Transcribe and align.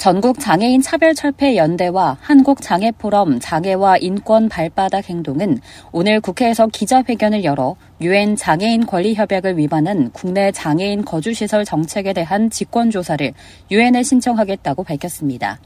전국 0.00 0.40
장애인 0.40 0.80
차별 0.80 1.14
철폐 1.14 1.58
연대와 1.58 2.16
한국 2.22 2.62
장애 2.62 2.90
포럼 2.90 3.38
장애와 3.38 3.98
인권 3.98 4.48
발바닥 4.48 5.10
행동은 5.10 5.60
오늘 5.92 6.22
국회에서 6.22 6.68
기자회견을 6.68 7.44
열어 7.44 7.76
유엔 8.00 8.34
장애인 8.34 8.86
권리 8.86 9.14
협약을 9.14 9.58
위반한 9.58 10.10
국내 10.12 10.52
장애인 10.52 11.04
거주 11.04 11.34
시설 11.34 11.66
정책에 11.66 12.14
대한 12.14 12.48
직권 12.48 12.90
조사를 12.90 13.34
유엔에 13.70 14.02
신청하겠다고 14.02 14.84
밝혔습니다. 14.84 15.58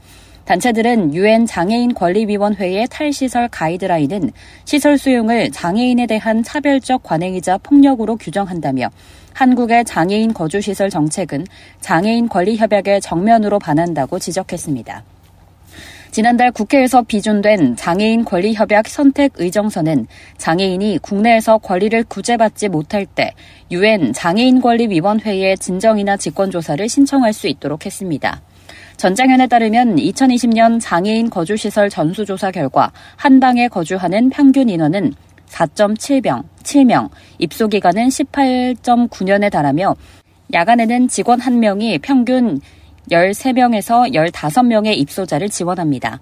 단체들은 0.45 1.15
유엔 1.15 1.45
장애인 1.45 1.95
권리위원회의 1.95 2.87
탈시설 2.89 3.47
가이드라인은 3.47 4.31
시설 4.63 4.97
수용을 4.97 5.51
장애인에 5.51 6.05
대한 6.05 6.43
차별적 6.43 7.01
관행이자 7.03 7.57
폭력으로 7.57 8.15
규정한다며 8.15 8.89
한국의 9.33 9.85
장애인 9.85 10.33
거주시설 10.33 10.89
정책은 10.89 11.45
장애인 11.81 12.29
권리협약에 12.29 12.99
정면으로 12.99 13.59
반한다고 13.59 14.19
지적했습니다. 14.19 15.03
지난달 16.11 16.51
국회에서 16.53 17.01
비준된 17.01 17.75
장애인 17.75 18.23
권리협약 18.23 18.87
선택 18.87 19.33
의정서는 19.35 20.07
장애인이 20.37 20.99
국내에서 21.01 21.57
권리를 21.57 22.01
구제받지 22.05 22.69
못할 22.69 23.05
때 23.05 23.33
유엔 23.69 24.13
장애인 24.13 24.61
권리위원회에 24.61 25.57
진정이나 25.57 26.15
직권조사를 26.15 26.87
신청할 26.87 27.33
수 27.33 27.47
있도록 27.47 27.85
했습니다. 27.85 28.41
전장현에 28.97 29.47
따르면 29.47 29.97
2020년 29.97 30.79
장애인 30.81 31.29
거주시설 31.29 31.89
전수조사 31.89 32.51
결과 32.51 32.91
한 33.17 33.39
방에 33.39 33.67
거주하는 33.67 34.29
평균 34.29 34.69
인원은 34.69 35.13
4.7명, 35.47 36.43
7명, 36.63 37.09
입소 37.39 37.67
기간은 37.67 38.07
18.9년에 38.07 39.51
달하며 39.51 39.95
야간에는 40.53 41.07
직원 41.07 41.39
1명이 41.39 42.01
평균 42.01 42.59
13명에서 43.11 44.13
15명의 44.13 44.97
입소자를 44.97 45.49
지원합니다. 45.49 46.19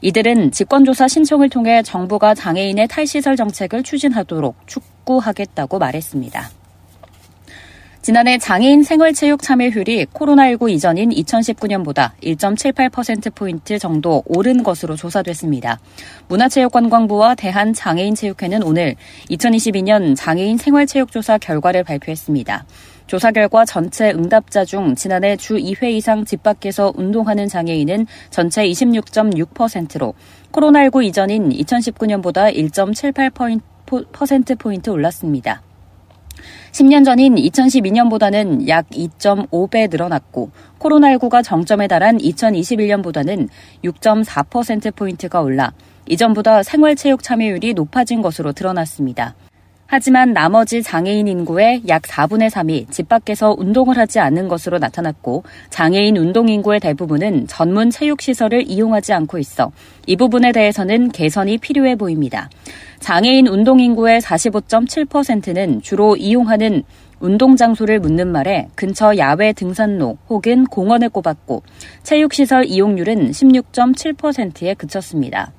이들은 0.00 0.50
직권조사 0.50 1.08
신청을 1.08 1.48
통해 1.48 1.82
정부가 1.82 2.34
장애인의 2.34 2.88
탈시설 2.88 3.36
정책을 3.36 3.82
추진하도록 3.82 4.56
촉구하겠다고 4.66 5.78
말했습니다. 5.78 6.61
지난해 8.02 8.36
장애인 8.36 8.82
생활체육 8.82 9.40
참여율이 9.42 10.06
코로나19 10.06 10.70
이전인 10.70 11.10
2019년보다 11.10 12.10
1.78%포인트 12.20 13.78
정도 13.78 14.24
오른 14.26 14.64
것으로 14.64 14.96
조사됐습니다. 14.96 15.78
문화체육관광부와 16.26 17.36
대한장애인체육회는 17.36 18.64
오늘 18.64 18.96
2022년 19.30 20.16
장애인 20.16 20.56
생활체육조사 20.56 21.38
결과를 21.38 21.84
발표했습니다. 21.84 22.64
조사 23.06 23.30
결과 23.30 23.64
전체 23.64 24.10
응답자 24.10 24.64
중 24.64 24.96
지난해 24.96 25.36
주 25.36 25.54
2회 25.54 25.92
이상 25.92 26.24
집 26.24 26.42
밖에서 26.42 26.92
운동하는 26.96 27.46
장애인은 27.46 28.08
전체 28.30 28.66
26.6%로 28.66 30.14
코로나19 30.50 31.04
이전인 31.04 31.50
2019년보다 31.50 32.52
1.78%포인트 32.52 34.90
올랐습니다. 34.90 35.62
10년 36.72 37.04
전인 37.04 37.34
2012년보다는 37.34 38.68
약 38.68 38.88
2.5배 38.90 39.90
늘어났고 39.90 40.50
코로나19가 40.78 41.42
정점에 41.42 41.88
달한 41.88 42.18
2021년보다는 42.18 43.48
6.4%포인트가 43.84 45.40
올라 45.40 45.72
이전보다 46.06 46.62
생활체육 46.62 47.22
참여율이 47.22 47.74
높아진 47.74 48.22
것으로 48.22 48.52
드러났습니다. 48.52 49.34
하지만 49.94 50.32
나머지 50.32 50.82
장애인 50.82 51.28
인구의 51.28 51.82
약 51.86 52.00
4분의 52.00 52.48
3이 52.48 52.90
집 52.90 53.10
밖에서 53.10 53.54
운동을 53.58 53.98
하지 53.98 54.20
않는 54.20 54.48
것으로 54.48 54.78
나타났고 54.78 55.44
장애인 55.68 56.16
운동 56.16 56.48
인구의 56.48 56.80
대부분은 56.80 57.46
전문 57.46 57.90
체육시설을 57.90 58.70
이용하지 58.70 59.12
않고 59.12 59.36
있어 59.36 59.70
이 60.06 60.16
부분에 60.16 60.52
대해서는 60.52 61.10
개선이 61.10 61.58
필요해 61.58 61.96
보입니다. 61.96 62.48
장애인 63.00 63.48
운동 63.48 63.80
인구의 63.80 64.22
45.7%는 64.22 65.82
주로 65.82 66.16
이용하는 66.16 66.84
운동 67.20 67.56
장소를 67.56 68.00
묻는 68.00 68.28
말에 68.32 68.68
근처 68.74 69.18
야외 69.18 69.52
등산로 69.52 70.16
혹은 70.30 70.64
공원을 70.64 71.10
꼽았고 71.10 71.64
체육시설 72.02 72.64
이용률은 72.64 73.30
16.7%에 73.30 74.72
그쳤습니다. 74.72 75.52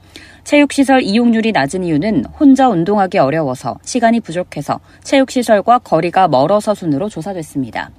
체육시설 0.44 1.02
이용률이 1.02 1.52
낮은 1.52 1.84
이유는 1.84 2.26
혼자 2.40 2.70
운동하기 2.70 3.18
어려워서 3.18 3.80
시간이 3.84 4.20
부족해서 4.20 4.80
체육시설과 5.04 5.80
거리가 5.80 6.28
멀어서 6.28 6.74
순으로 6.74 7.10
조사됐습니다. 7.10 7.92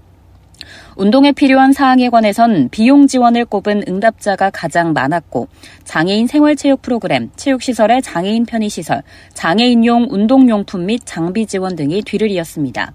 운동에 0.97 1.33
필요한 1.33 1.73
사항에 1.73 2.09
관해선 2.09 2.69
비용 2.71 3.07
지원을 3.07 3.45
꼽은 3.45 3.85
응답자가 3.89 4.51
가장 4.51 4.93
많았고 4.93 5.49
장애인 5.85 6.27
생활체육 6.27 6.83
프로그램, 6.83 7.31
체육시설의 7.37 8.03
장애인 8.03 8.47
편의시설, 8.47 9.03
장애인용 9.35 10.09
운동용품 10.11 10.87
및 10.87 11.01
장비 11.05 11.47
지원 11.47 11.77
등이 11.77 12.03
뒤를 12.03 12.31
이었습니다. 12.31 12.93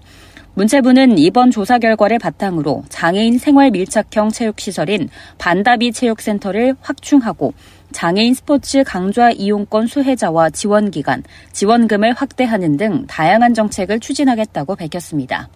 문체부는 0.54 1.16
이번 1.18 1.50
조사 1.50 1.78
결과를 1.78 2.18
바탕으로 2.18 2.84
장애인 2.88 3.38
생활 3.38 3.70
밀착형 3.70 4.30
체육시설인 4.30 5.08
반다비 5.38 5.92
체육센터를 5.92 6.74
확충하고 6.80 7.54
장애인 7.92 8.34
스포츠 8.34 8.84
강좌 8.84 9.30
이용권 9.30 9.86
수혜자와 9.86 10.50
지원기간, 10.50 11.22
지원금을 11.52 12.14
확대하는 12.14 12.76
등 12.76 13.06
다양한 13.06 13.54
정책을 13.54 14.00
추진하겠다고 14.00 14.76
밝혔습니다. 14.76 15.48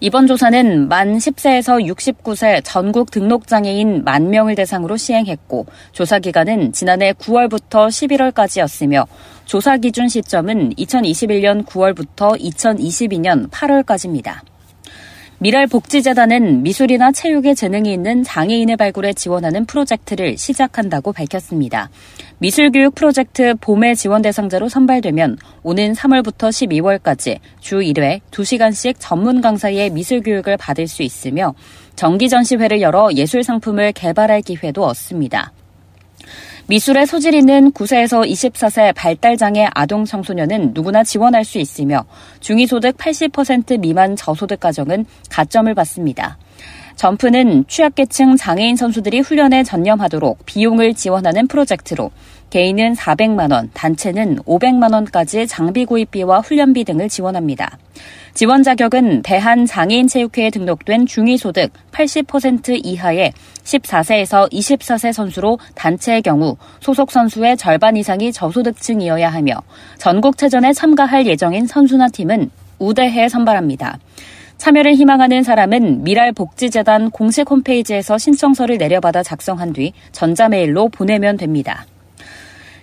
이번 0.00 0.26
조사는 0.26 0.88
만 0.88 1.16
10세에서 1.16 1.86
69세 1.86 2.60
전국 2.64 3.12
등록장애인 3.12 4.02
만 4.02 4.30
명을 4.30 4.56
대상으로 4.56 4.96
시행했고 4.96 5.66
조사 5.92 6.18
기간은 6.18 6.72
지난해 6.72 7.12
9월부터 7.12 7.86
11월까지였으며 7.86 9.06
조사 9.44 9.76
기준 9.76 10.08
시점은 10.08 10.74
2021년 10.74 11.64
9월부터 11.64 12.36
2022년 12.40 13.48
8월까지입니다. 13.50 14.51
미랄 15.42 15.66
복지재단은 15.66 16.62
미술이나 16.62 17.10
체육에 17.10 17.54
재능이 17.54 17.92
있는 17.92 18.22
장애인을 18.22 18.76
발굴해 18.76 19.12
지원하는 19.12 19.64
프로젝트를 19.64 20.38
시작한다고 20.38 21.12
밝혔습니다. 21.12 21.90
미술교육 22.38 22.94
프로젝트 22.94 23.56
봄의 23.60 23.96
지원 23.96 24.22
대상자로 24.22 24.68
선발되면 24.68 25.38
오는 25.64 25.94
3월부터 25.94 26.50
12월까지 26.50 27.40
주 27.58 27.78
1회 27.78 28.20
2시간씩 28.30 28.94
전문 29.00 29.40
강사의 29.40 29.90
미술교육을 29.90 30.58
받을 30.58 30.86
수 30.86 31.02
있으며 31.02 31.54
정기 31.96 32.28
전시회를 32.28 32.80
열어 32.80 33.10
예술 33.12 33.42
상품을 33.42 33.94
개발할 33.94 34.42
기회도 34.42 34.84
얻습니다. 34.84 35.50
미술에 36.72 37.04
소질 37.04 37.34
있는 37.34 37.70
9세에서 37.72 38.26
24세 38.26 38.94
발달장애 38.94 39.68
아동 39.74 40.06
청소년은 40.06 40.70
누구나 40.72 41.04
지원할 41.04 41.44
수 41.44 41.58
있으며 41.58 42.06
중위소득 42.40 42.96
80% 42.96 43.78
미만 43.78 44.16
저소득 44.16 44.58
가정은 44.58 45.04
가점을 45.28 45.74
받습니다. 45.74 46.38
점프는 46.96 47.66
취약계층 47.68 48.36
장애인 48.36 48.76
선수들이 48.76 49.20
훈련에 49.20 49.64
전념하도록 49.64 50.46
비용을 50.46 50.94
지원하는 50.94 51.46
프로젝트로 51.46 52.10
개인은 52.48 52.94
400만 52.94 53.52
원, 53.52 53.68
단체는 53.74 54.38
500만 54.38 54.94
원까지 54.94 55.46
장비 55.48 55.84
구입비와 55.84 56.40
훈련비 56.40 56.84
등을 56.84 57.10
지원합니다. 57.10 57.76
지원 58.34 58.62
자격은 58.62 59.22
대한장애인체육회에 59.22 60.50
등록된 60.50 61.06
중위소득 61.06 61.70
80% 61.92 62.80
이하의 62.82 63.32
14세에서 63.62 64.50
24세 64.50 65.12
선수로 65.12 65.58
단체의 65.74 66.22
경우 66.22 66.56
소속 66.80 67.10
선수의 67.10 67.58
절반 67.58 67.96
이상이 67.96 68.32
저소득층이어야 68.32 69.28
하며 69.28 69.54
전국체전에 69.98 70.72
참가할 70.72 71.26
예정인 71.26 71.66
선수나 71.66 72.08
팀은 72.08 72.50
우대해 72.78 73.28
선발합니다. 73.28 73.98
참여를 74.56 74.94
희망하는 74.94 75.42
사람은 75.42 76.04
미랄복지재단 76.04 77.10
공식 77.10 77.50
홈페이지에서 77.50 78.16
신청서를 78.16 78.78
내려받아 78.78 79.22
작성한 79.22 79.72
뒤 79.72 79.92
전자메일로 80.12 80.88
보내면 80.88 81.36
됩니다. 81.36 81.84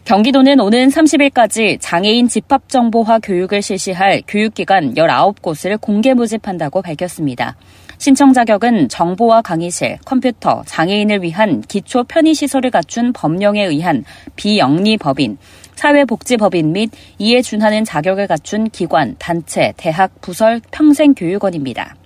경기도는 0.10 0.60
오는 0.60 0.88
30일까지 0.88 1.78
장애인 1.80 2.30
집합정보화 2.30 3.20
교육을 3.20 3.62
실시할 3.62 4.24
교육기관 4.28 4.96
19곳을 4.96 5.80
공개 5.80 6.16
모집한다고 6.16 6.82
밝혔습니다. 6.82 7.56
신청 8.00 8.34
자격은 8.34 8.90
정보화 8.90 9.44
강의실, 9.44 10.00
컴퓨터, 10.06 10.64
장애인을 10.66 11.22
위한 11.22 11.62
기초 11.62 12.04
편의시설을 12.06 12.72
갖춘 12.72 13.14
법령에 13.14 13.64
의한 13.66 14.04
비영리 14.36 14.98
법인, 14.98 15.38
사회복지법인 15.76 16.72
및 16.72 16.90
이에 17.20 17.44
준하는 17.44 17.86
자격을 17.86 18.26
갖춘 18.26 18.68
기관, 18.72 19.16
단체, 19.20 19.76
대학, 19.78 20.20
부설, 20.22 20.60
평생교육원입니다. 20.72 21.99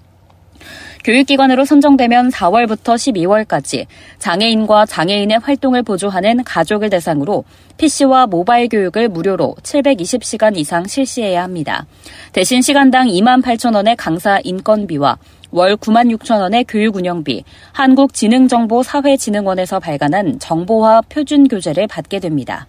교육기관으로 1.04 1.66
선정되면 1.66 2.30
4월부터 2.30 2.96
12월까지 2.96 3.88
장애인과 4.20 4.86
장애인의 4.86 5.40
활동을 5.40 5.84
보조하는 5.84 6.46
가족을 6.46 6.90
대상으로 6.90 7.44
PC와 7.78 8.28
모바일 8.28 8.70
교육을 8.70 9.10
무료로 9.10 9.58
720시간 9.64 10.56
이상 10.58 10.88
실시해야 10.88 11.44
합니다. 11.44 11.86
대신 12.32 12.62
시간당 12.62 13.08
2만 13.08 13.44
8천 13.44 13.76
원의 13.76 13.98
강사 13.98 14.40
인건비와 14.44 15.18
월 15.52 15.76
9만 15.76 16.16
6천 16.18 16.40
원의 16.40 16.64
교육 16.68 16.96
운영비, 16.96 17.44
한국지능정보사회진흥원에서 17.74 19.80
발간한 19.80 20.40
정보화 20.40 21.02
표준 21.10 21.48
교재를 21.48 21.86
받게 21.88 22.20
됩니다. 22.20 22.66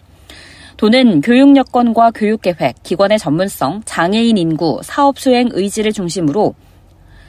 도는 0.77 1.21
교육 1.21 1.55
여건과 1.55 2.11
교육 2.11 2.41
계획, 2.41 2.75
기관의 2.83 3.17
전문성, 3.17 3.81
장애인 3.85 4.37
인구, 4.37 4.81
사업 4.83 5.17
수행 5.17 5.47
의지를 5.53 5.93
중심으로 5.93 6.53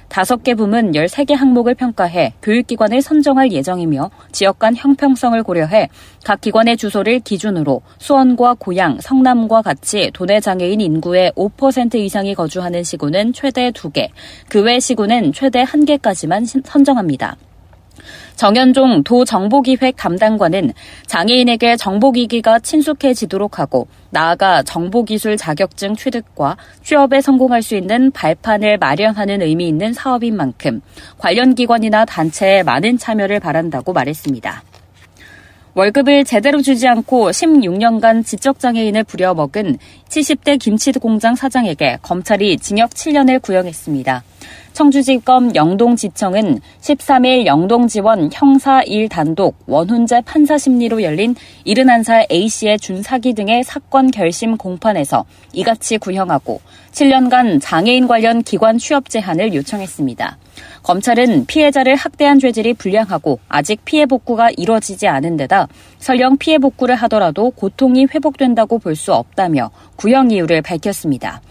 다섯 0.09 0.43
개 0.43 0.55
부문 0.55 0.93
13개 0.93 1.35
항목을 1.35 1.75
평가해 1.75 2.35
교육기관을 2.43 3.03
선정할 3.03 3.53
예정이며 3.53 4.11
지역 4.33 4.59
간 4.59 4.75
형평성을 4.75 5.41
고려해 5.43 5.89
각 6.25 6.41
기관의 6.41 6.77
주소를 6.77 7.21
기준으로 7.21 7.83
수원과 7.99 8.57
고양, 8.59 8.99
성남과 9.01 9.63
같이 9.63 10.11
도내 10.15 10.41
장애인 10.41 10.81
인구의 10.81 11.33
5% 11.33 11.97
이상이 11.97 12.35
거주하는 12.35 12.83
시구는 12.83 13.33
최대 13.33 13.71
2개, 13.71 14.09
그 14.49 14.67
외 14.67 14.81
시구는 14.81 15.33
최대 15.33 15.63
1개까지만 15.65 16.45
선정합니다. 16.65 17.37
정현종 18.37 19.03
도정보기획 19.03 19.97
담당관은 19.97 20.73
장애인에게 21.07 21.77
정보기기가 21.77 22.59
친숙해지도록 22.61 23.59
하고 23.59 23.89
나아가 24.11 24.63
정보기술 24.63 25.37
자격증 25.37 25.97
취득과 25.97 26.57
취업에 26.83 27.21
성공할 27.21 27.63
수 27.63 27.77
있는 27.77 28.11
발판을 28.13 28.79
마련하는 28.79 29.43
의미 29.43 29.69
있는 29.69 29.93
사업인 29.93 30.37
만큼 30.37 30.83
관련 31.19 31.55
기관이나 31.55 32.05
단체에 32.05 32.63
많은 32.63 32.99
참여를 32.99 33.41
바란다고 33.41 33.93
말했습니다. 33.93 34.63
월급을 35.75 36.25
제대로 36.25 36.63
주지 36.63 36.89
않고 36.89 37.31
16년간 37.31 38.25
지적장애인을 38.25 39.05
부려먹은 39.05 39.77
70대 40.09 40.59
김치 40.59 40.91
공장 40.93 41.35
사장에게 41.35 41.99
검찰이 42.01 42.57
징역 42.59 42.91
7년을 42.91 43.43
구형했습니다. 43.43 44.23
청주지검 44.73 45.55
영동지청은 45.55 46.61
13일 46.83 47.47
영동지원 47.47 48.29
형사 48.33 48.83
1단독 48.83 49.55
원훈재 49.67 50.21
판사 50.27 50.59
심리로 50.59 51.03
열린 51.03 51.35
71살 51.67 52.31
A씨의 52.31 52.79
준사기 52.79 53.33
등의 53.33 53.65
사건 53.65 54.11
결심 54.11 54.59
공판에서 54.59 55.25
이같이 55.55 55.97
구형하고 55.97 56.61
7년간 56.93 57.61
장애인 57.63 58.07
관련 58.07 58.43
기관 58.43 58.77
취업 58.77 59.09
제한을 59.09 59.55
요청했습니다. 59.55 60.39
검찰은 60.83 61.47
피해자를 61.47 61.97
학대한 61.97 62.39
죄질이 62.39 62.75
불량하고 62.75 63.41
아직 63.49 63.85
피해 63.85 64.07
복구가 64.07 64.51
이뤄지지 64.57 65.09
않은 65.09 65.37
데다 65.37 65.69
설령 65.99 66.37
피해 66.37 66.59
복구를 66.59 66.95
하더라도 66.97 67.51
고통이 67.51 68.07
회복된다고 68.15 68.79
볼 68.79 68.97
수 68.97 69.13
없다며 69.13 69.71
구형 69.97 70.31
이유를 70.31 70.63
밝혔습니다. 70.63 71.43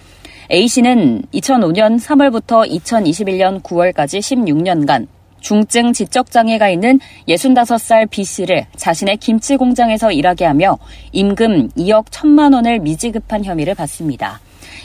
A씨는 0.51 1.23
2005년 1.33 1.99
3월부터 1.99 2.69
2021년 2.69 3.63
9월까지 3.63 4.19
16년간 4.19 5.07
중증 5.39 5.93
지적장애가 5.93 6.69
있는 6.69 6.99
65살 7.27 8.09
B씨를 8.09 8.65
자신의 8.75 9.17
김치 9.17 9.57
공장에서 9.57 10.11
일하게 10.11 10.45
하며 10.45 10.77
임금 11.11 11.69
2억 11.69 12.05
1천만 12.05 12.53
원을 12.53 12.79
미지급한 12.79 13.43
혐의를 13.43 13.73
받습니다. 13.75 14.39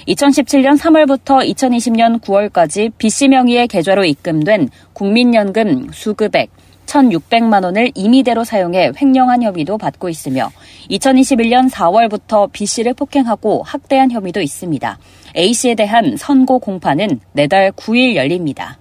2017년 0.09 0.79
3월부터 0.79 1.47
2020년 1.55 2.21
9월까지 2.21 2.93
B씨 2.97 3.29
명의의 3.29 3.69
계좌로 3.69 4.05
입금된 4.05 4.71
국민연금 4.95 5.89
수급액 5.93 6.51
1,600만 6.91 7.65
원을 7.65 7.93
임의대로 7.95 8.45
사용해 8.45 8.93
횡령한 9.01 9.43
혐의도 9.43 9.79
받고 9.79 10.09
있으며 10.09 10.51
2021년 10.91 11.71
4월부터 11.71 12.51
B씨를 12.53 12.95
폭행하고 12.95 13.63
학대한 13.63 14.11
혐의도 14.11 14.41
있습니다. 14.41 14.99
A씨에 15.37 15.77
대한 15.77 16.17
선고 16.17 16.59
공판은 16.59 17.21
내달 17.33 17.71
9일 17.73 18.17
열립니다. 18.17 18.79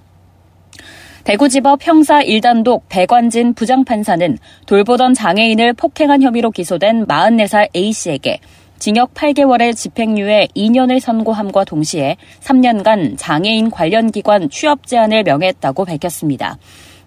대구지법 1.24 1.86
형사 1.86 2.22
1단독 2.22 2.82
배관진 2.90 3.54
부장판사는 3.54 4.40
돌보던 4.66 5.14
장애인을 5.14 5.74
폭행한 5.74 6.24
혐의로 6.24 6.50
기소된 6.50 7.06
44살 7.06 7.76
A씨에게 7.76 8.40
징역 8.80 9.14
8개월의 9.14 9.76
집행유예 9.76 10.48
2년을 10.56 11.00
선고함과 11.02 11.66
동시에 11.66 12.16
3년간 12.42 13.16
장애인 13.18 13.70
관련 13.70 14.10
기관 14.10 14.50
취업 14.50 14.88
제한을 14.88 15.24
명했다고 15.24 15.86
밝혔습니다. 15.86 16.58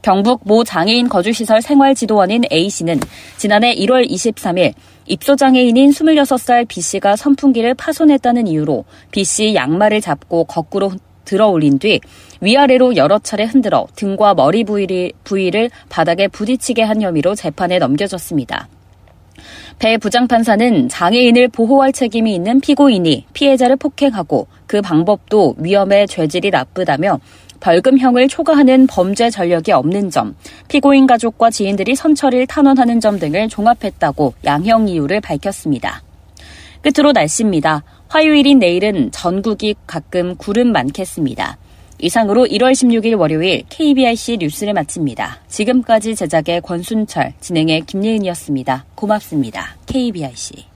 경북 0.03 0.41
모 0.45 0.65
장애인 0.65 1.09
거주시설 1.09 1.63
생활지도원인 1.63 2.43
A씨는 2.53 3.01
지난해 3.37 3.75
1월 3.75 4.09
23일 4.11 4.75
입소장애인인 5.07 5.91
26살 5.91 6.67
B씨가 6.69 7.17
선풍기를 7.17 7.75
파손했다는 7.75 8.49
이유로 8.49 8.85
B씨 9.13 9.55
양말을 9.55 10.01
잡고 10.01 10.45
거꾸로 10.45 10.93
들어 11.25 11.49
올린 11.49 11.79
뒤 11.79 12.01
위아래로 12.41 12.97
여러 12.97 13.21
차례 13.21 13.45
흔들어 13.45 13.87
등과 13.95 14.35
머리 14.35 14.65
부위를, 14.65 15.13
부위를 15.23 15.71
바닥에 15.89 16.27
부딪히게 16.27 16.83
한 16.83 17.01
혐의로 17.01 17.37
재판에 17.37 17.79
넘겨졌습니다. 17.79 18.69
배 19.79 19.99
부장판사는 19.99 20.89
장애인을 20.89 21.49
보호할 21.49 21.93
책임이 21.93 22.35
있는 22.35 22.61
피고인이 22.61 23.27
피해자를 23.33 23.77
폭행하고 23.77 24.47
그 24.67 24.81
방법도 24.81 25.57
위험에 25.59 26.07
죄질이 26.07 26.51
나쁘다며 26.51 27.21
벌금형을 27.61 28.27
초과하는 28.27 28.89
범죄 28.89 29.31
전력이 29.31 29.71
없는 29.71 30.11
점, 30.11 30.35
피고인 30.69 31.07
가족과 31.07 31.51
지인들이 31.51 31.95
선처를 31.95 32.47
탄원하는 32.47 32.99
점 32.99 33.21
등을 33.21 33.49
종합했다고 33.49 34.35
양형 34.45 34.89
이유를 34.89 35.21
밝혔습니다. 35.21 36.03
끝으로 36.83 37.13
날씨입니다. 37.13 37.85
화요일인 38.09 38.59
내일은 38.59 39.13
전국이 39.13 39.77
가끔 39.87 40.35
구름 40.37 40.73
많겠습니다. 40.73 41.57
이상으로 42.03 42.47
1월 42.47 42.73
16일 42.73 43.19
월요일 43.19 43.63
KBIC 43.69 44.39
뉴스를 44.39 44.75
마칩니다. 44.75 45.39
지금까지 45.47 46.17
제작의 46.17 46.61
권순철, 46.61 47.35
진행의 47.41 47.83
김예은이었습니다. 47.83 48.87
고맙습니다. 48.97 49.77
KBIC. 49.87 50.67